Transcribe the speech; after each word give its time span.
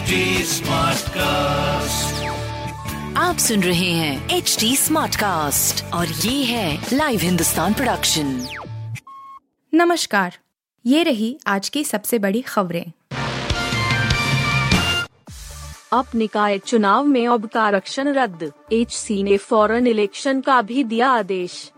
HD 0.00 0.18
Smartcast. 0.48 2.12
आप 3.16 3.36
सुन 3.38 3.62
रहे 3.62 3.90
हैं 3.90 4.30
एच 4.30 4.56
डी 4.60 4.76
स्मार्ट 4.76 5.16
कास्ट 5.16 5.84
और 5.94 6.06
ये 6.06 6.44
है 6.44 6.86
लाइव 6.92 7.20
हिंदुस्तान 7.20 7.74
प्रोडक्शन 7.74 8.46
नमस्कार 9.74 10.38
ये 10.86 11.02
रही 11.02 11.38
आज 11.46 11.68
की 11.68 11.84
सबसे 11.84 12.18
बड़ी 12.18 12.40
खबरें। 12.40 12.92
अब 15.92 16.06
निकाय 16.14 16.58
चुनाव 16.58 17.04
में 17.04 17.28
अब 17.28 17.46
का 17.46 17.62
आरक्षण 17.62 18.08
रद्द 18.08 18.52
एच 18.72 18.92
सी 18.92 19.22
ने 19.22 19.36
फॉरन 19.36 19.86
इलेक्शन 19.86 20.40
का 20.40 20.62
भी 20.62 20.84
दिया 20.84 21.10
आदेश। 21.10 21.72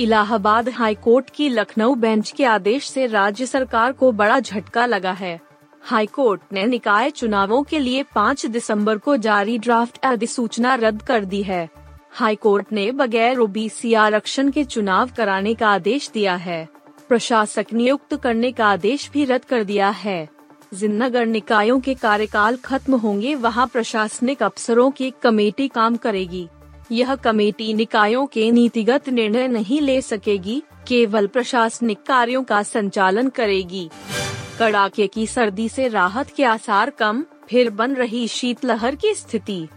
इलाहाबाद 0.00 0.68
हाई 0.68 0.94
कोर्ट 0.94 1.30
की 1.30 1.48
लखनऊ 1.48 1.94
बेंच 1.94 2.30
के 2.30 2.44
आदेश 2.44 2.90
से 2.90 3.06
राज्य 3.06 3.46
सरकार 3.46 3.92
को 3.92 4.12
बड़ा 4.12 4.40
झटका 4.40 4.86
लगा 4.86 5.12
है। 5.12 5.51
हाई 5.84 6.06
कोर्ट 6.06 6.40
ने 6.52 6.64
निकाय 6.66 7.10
चुनावों 7.10 7.62
के 7.62 7.78
लिए 7.78 8.02
5 8.02 8.46
दिसंबर 8.46 8.98
को 8.98 9.16
जारी 9.16 9.58
ड्राफ्ट 9.58 9.98
अधिसूचना 10.04 10.74
रद्द 10.74 11.02
कर 11.02 11.24
दी 11.24 11.42
है। 11.42 11.68
हाई 12.10 12.36
कोर्ट 12.36 12.72
ने 12.72 12.90
बगैर 12.90 13.38
ओबीसी 13.38 13.94
आरक्षण 13.94 14.50
के 14.50 14.64
चुनाव 14.64 15.10
कराने 15.16 15.54
का 15.54 15.68
आदेश 15.68 16.10
दिया 16.14 16.34
है। 16.34 16.68
प्रशासक 17.08 17.66
नियुक्त 17.72 18.14
करने 18.16 18.52
का 18.52 18.66
आदेश 18.66 19.10
भी 19.14 19.24
रद्द 19.24 19.44
कर 19.44 19.64
दिया 19.64 19.88
है। 19.88 20.28
जिन 20.74 21.02
नगर 21.02 21.26
निकायों 21.26 21.80
के 21.80 21.94
कार्यकाल 21.94 22.56
खत्म 22.56 22.94
होंगे, 22.94 23.34
वहाँ 23.34 23.66
प्रशासनिक 23.66 24.42
अफसरों 24.42 24.90
की 24.90 25.12
कमेटी 25.22 25.68
काम 25.68 25.96
करेगी। 25.96 26.48
यह 26.92 27.14
कमेटी 27.14 27.74
निकायों 27.74 28.26
के 28.26 28.50
नीतिगत 28.50 29.08
निर्णय 29.08 29.48
नहीं 29.48 29.80
ले 29.80 30.00
सकेगी, 30.00 30.62
केवल 30.88 31.26
प्रशासनिक 31.26 32.02
कार्यों 32.02 32.42
का 32.44 32.62
संचालन 32.62 33.28
करेगी। 33.28 33.90
कड़ाके 34.58 35.06
की 35.06 35.26
सर्दी 35.26 35.68
से 35.68 35.88
राहत 35.88 36.30
के 36.36 36.44
आसार 36.44 36.90
कम, 36.90 37.24
फिर 37.50 37.70
बन 37.70 37.94
रही 37.94 38.28
शीतलहर 38.28 38.94
की 38.94 39.14
स्थिति। 39.14 39.68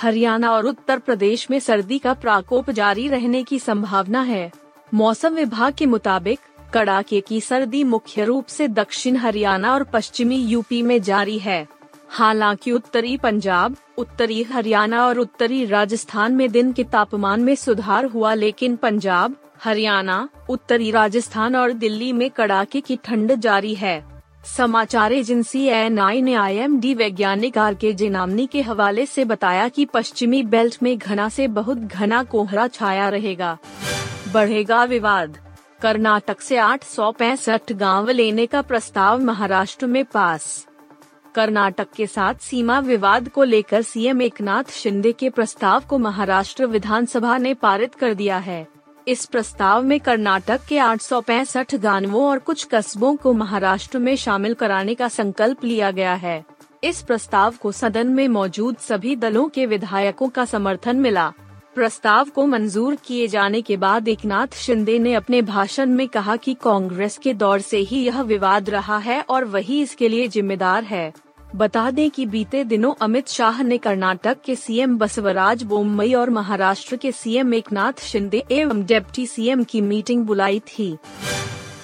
हरियाणा 0.00 0.50
और 0.50 0.66
उत्तर 0.66 0.98
प्रदेश 0.98 1.50
में 1.50 1.60
सर्दी 1.60 1.98
का 1.98 2.14
प्रकोप 2.14 2.70
जारी 2.70 3.08
रहने 3.08 3.42
की 3.42 3.58
संभावना 3.58 4.22
है। 4.22 4.52
मौसम 4.94 5.34
विभाग 5.34 5.74
के 5.74 5.86
मुताबिक, 5.86 6.40
कड़ाके 6.74 7.20
की 7.20 7.40
सर्दी 7.40 7.84
मुख्य 7.84 8.24
रूप 8.24 8.46
से 8.46 8.68
दक्षिण 8.68 9.16
हरियाणा 9.16 9.74
और 9.74 9.84
पश्चिमी 9.84 10.36
यूपी 10.36 10.82
में 10.82 11.02
जारी 11.02 11.38
है। 11.38 11.68
हालाँकि 12.08 12.72
उत्तरी 12.72 13.16
पंजाब, 13.16 13.76
उत्तरी 13.98 14.42
हरियाणा 14.42 15.06
और 15.06 15.18
उत्तरी 15.18 15.64
राजस्थान 15.64 16.32
में 16.32 16.50
दिन 16.50 16.72
के 16.72 16.84
तापमान 16.84 17.40
में 17.40 17.54
सुधार 17.54 18.04
हुआ, 18.04 18.34
लेकिन 18.34 18.76
पंजाब 18.76 19.36
हरियाणा, 19.64 20.28
उत्तरी 20.50 20.90
राजस्थान 20.90 21.56
और 21.56 21.72
दिल्ली 21.72 22.12
में 22.12 22.30
कड़ाके 22.30 22.80
की 22.80 22.96
ठंड 22.96 23.34
जारी 23.34 23.74
है। 23.74 24.04
समाचार 24.56 25.12
एजेंसी 25.12 25.64
एन 25.64 25.98
आई 25.98 26.22
ने 26.22 26.34
आई 26.34 26.56
एम 26.56 26.80
डी 26.80 26.94
वैज्ञानिक 26.94 27.58
आर 27.58 27.74
के 27.74 27.92
जेनामनी 27.92 28.46
के 28.46 28.62
हवाले 28.62 29.06
से 29.06 29.24
बताया 29.24 29.68
कि 29.68 29.84
पश्चिमी 29.84 30.42
बेल्ट 30.42 30.78
में 30.82 30.98
घना 30.98 31.28
से 31.28 31.48
बहुत 31.48 31.78
घना 31.78 32.22
कोहरा 32.22 32.66
छाया 32.68 33.08
रहेगा। 33.08 33.56
बढ़ेगा 34.32 34.84
विवाद। 34.84 35.38
कर्नाटक 35.82 36.40
से 36.40 36.56
आठ 36.56 36.84
सौ 36.84 37.12
पैंसठ 37.12 37.72
गाँव 37.72 38.10
लेने 38.10 38.46
का 38.46 38.62
प्रस्ताव 38.62 39.20
महाराष्ट्र 39.20 39.86
में 39.86 40.04
पास। 40.04 40.66
कर्नाटक 41.34 41.92
के 41.96 42.06
साथ 42.06 42.34
सीमा 42.34 42.78
विवाद 42.80 43.28
को 43.28 43.44
लेकर 43.44 43.82
सीएम 43.82 44.22
एकनाथ 44.22 44.64
शिंदे 44.72 45.12
के 45.12 45.30
प्रस्ताव 45.30 45.82
को 45.88 45.98
महाराष्ट्र 45.98 46.66
विधानसभा 46.66 47.38
ने 47.38 47.54
पारित 47.54 47.94
कर 47.94 48.14
दिया 48.14 48.38
है। 48.38 48.66
इस 49.08 49.24
प्रस्ताव 49.26 49.82
में 49.82 50.00
कर्नाटक 50.00 50.60
के 50.68 50.78
आठ 50.78 51.74
गानवों 51.74 52.24
और 52.24 52.38
कुछ 52.38 52.68
कस्बों 52.72 53.16
को 53.16 53.32
महाराष्ट्र 53.32 53.98
में 53.98 54.16
शामिल 54.16 54.54
कराने 54.54 54.94
का 54.94 55.08
संकल्प 55.08 55.64
लिया 55.64 55.90
गया 55.90 56.14
है। 56.14 56.44
इस 56.84 57.02
प्रस्ताव 57.02 57.54
को 57.62 57.72
सदन 57.72 58.06
में 58.06 58.28
मौजूद 58.28 58.76
सभी 58.76 59.16
दलों 59.16 59.48
के 59.48 59.66
विधायकों 59.66 60.28
का 60.28 60.44
समर्थन 60.44 60.96
मिला। 60.96 61.32
प्रस्ताव 61.74 62.28
को 62.28 62.46
मंजूर 62.46 62.94
किए 62.94 63.28
जाने 63.28 63.62
के 63.62 63.76
बाद 63.76 64.08
एकनाथ 64.08 64.46
शिंदे 64.54 64.98
ने 64.98 65.14
अपने 65.14 65.42
भाषण 65.42 65.86
में 65.86 66.08
कहा 66.08 66.36
कि 66.36 66.54
कांग्रेस 66.54 67.18
के 67.18 67.34
दौर 67.34 67.60
से 67.60 67.78
ही 67.78 68.04
यह 68.04 68.22
विवाद 68.22 68.70
रहा 68.70 68.98
है 68.98 69.20
और 69.22 69.44
वही 69.44 69.82
इसके 69.82 70.08
लिए 70.08 70.28
जिम्मेदार 70.28 70.84
है। 70.84 71.12
बता 71.54 71.90
दें 71.90 72.10
कि 72.10 72.26
बीते 72.26 72.64
दिनों 72.64 72.94
अमित 73.00 73.28
शाह 73.28 73.62
ने 73.62 73.78
कर्नाटक 73.78 74.36
के 74.44 74.54
सीएम 74.54 74.98
बसवराज 74.98 75.62
बोम्मई 75.62 76.12
और 76.14 76.30
महाराष्ट्र 76.30 76.96
के 76.96 77.12
सीएम 77.12 77.54
एकनाथ 77.54 77.92
शिंदे 78.00 78.44
एवं 78.50 78.84
डेप्टी 78.84 79.26
सीएम 79.26 79.64
की 79.64 79.80
मीटिंग 79.80 80.24
बुलाई 80.24 80.60
थी। 80.60 80.96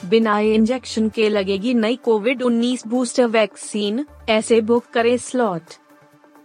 बिना 0.04 0.38
इंजेक्शन 0.38 1.08
के 1.08 1.28
लगेगी 1.28 1.74
नई 1.74 1.96
कोविड 1.96 2.42
19 2.42 2.86
बूस्टर 2.86 3.26
वैक्सीन, 3.26 4.06
ऐसे 4.28 4.60
बुक 4.60 4.84
करें 4.94 5.16
स्लॉट। 5.16 5.62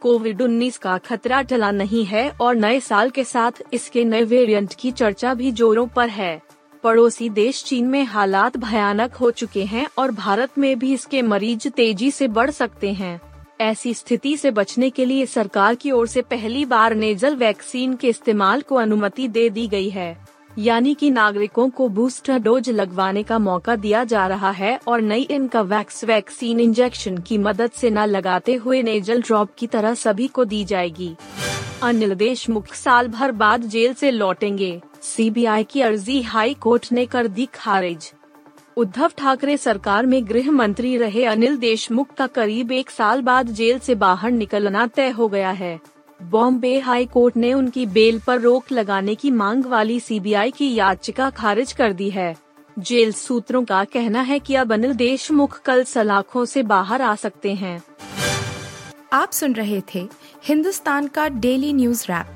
कोविड 0.02 0.42
19 0.42 0.78
का 0.78 0.98
खतरा 0.98 1.42
टला 1.42 1.72
नहीं 1.72 2.06
है 2.06 2.30
और 2.42 2.56
नए 2.56 2.80
साल 2.80 3.10
के 3.10 3.24
साथ 3.24 3.52
इसके 3.74 4.04
नए 4.04 4.24
वेरिएंट 4.24 4.74
की 4.74 4.92
चर्चा 4.92 5.34
भी 5.34 5.52
जोरों 5.52 5.88
पर 5.88 6.10
है। 6.10 6.42
पड़ोसी 6.84 7.30
देश 7.30 7.64
चीन 7.64 7.86
में 7.88 8.04
हालात 8.04 8.58
भयानक 8.58 9.14
हो 9.14 9.30
चुके 9.32 9.64
हैं 9.64 9.88
और 9.98 10.12
भारत 10.12 10.58
में 10.58 10.80
भी 10.80 10.94
इसके 10.94 11.22
मरीज़ 11.22 11.68
तेज़ी 11.70 12.12
से 12.12 12.28
बढ़ 12.28 12.52
सकते 12.52 12.92
हैं। 12.94 13.20
ऐसी 13.62 13.94
स्थिति 13.94 14.36
से 14.38 14.52
बचने 14.52 14.90
के 14.90 15.06
लिए 15.06 15.26
सरकार 15.26 15.76
की 15.76 15.92
ओर 15.92 16.08
से 16.08 16.22
पहली 16.22 16.66
बार 16.66 16.96
नेजल 16.96 17.36
वैक्सीन 17.36 17.96
के 17.96 18.08
इस्तेमाल 18.08 18.62
को 18.62 18.76
अनुमति 18.76 19.28
दे 19.28 19.50
दी 19.50 19.68
गई 19.68 19.90
है। 19.90 20.18
यानी 20.60 20.94
कि 20.94 21.10
नागरिकों 21.10 21.70
को 21.70 21.88
बूस्टर 21.90 22.40
डोज 22.40 22.70
लगवाने 22.70 23.24
का 23.24 23.40
मौका 23.40 23.76
दिया 23.76 24.04
जा 24.04 24.28
रहा 24.28 24.52
है 24.52 24.80
और 24.88 25.02
नई 25.02 25.22
इनका 25.22 25.62
वैक्स 25.62 26.04
वैक्सीन 26.04 26.60
इंजेक्शन 26.60 27.18
की 27.18 27.38
मदद 27.38 27.72
से 27.72 27.90
न 27.90 28.06
लगाते 28.06 28.54
हुए 28.56 28.82
नेजल 28.84 29.22
ड्रॉप 29.22 29.56
की 29.58 29.68
तरह 29.68 29.94
सभी 29.94 30.28
को 30.28 30.46
दी 30.46 30.64
जाएगी। 30.66 31.16
अनिल 31.84 32.14
देशमुख 32.16 32.74
साल 32.74 33.08
भर 33.08 33.32
बाद 33.32 33.62
जेल 33.62 33.94
से 33.94 34.12
लौटेंगे। 34.12 34.82
सीबीआई 35.04 35.64
की 35.64 35.82
अर्जी 35.82 36.22
हाई 36.22 36.54
कोर्ट 36.54 36.88
ने 36.92 37.06
कर 37.06 37.28
दी 37.28 37.46
खारिज। 37.46 38.14
उद्धव 38.78 39.12
ठाकरे 39.18 39.58
सरकार 39.58 40.06
में 40.06 40.28
गृह 40.30 40.52
मंत्री 40.52 40.98
रहे 40.98 41.26
अनिल 41.26 41.58
देशमुख 41.58 42.14
का 42.14 42.28
करीब 42.28 42.72
एक 42.72 42.90
साल 42.90 43.22
बाद 43.22 43.48
जेल 43.48 43.80
से 43.80 43.96
बाहर 43.96 44.32
निकलना 44.32 44.88
तय 44.88 45.10
हो 45.10 45.28
गया 45.28 45.50
है। 45.52 45.80
बॉम्बे 46.24 46.80
हाई 46.80 47.06
कोर्ट 47.06 47.38
ने 47.38 47.54
उनकी 47.54 47.86
बेल 47.86 48.20
पर 48.28 48.40
रोक 48.40 48.72
लगाने 48.72 49.16
की 49.16 49.32
मांग 49.32 49.66
वाली 49.66 50.00
सीबीआई 50.00 50.52
की 50.52 50.74
याचिका 50.74 51.30
खारिज 51.30 51.74
कर 51.74 51.94
दी 51.94 52.10
है। 52.10 52.36
जेल 52.80 53.12
सूत्रों 53.12 53.64
का 53.66 53.84
कहना 53.84 54.22
है 54.22 54.40
कि 54.40 54.56
अब 54.56 54.74
अनिल 54.74 54.94
देशमुख 54.94 55.62
कल 55.62 55.84
सलाखों 55.84 56.46
से 56.46 56.64
बाहर 56.64 57.02
आ 57.02 57.16
सकते 57.16 57.54
हैं। 57.54 57.82
आप 59.14 59.32
सुन 59.32 59.54
रहे 59.54 59.82
थे 59.96 60.08
हिंदुस्तान 60.44 61.08
का 61.08 61.28
डेली 61.28 61.74
न्यूज़ 61.74 62.06
रैप। 62.12 62.36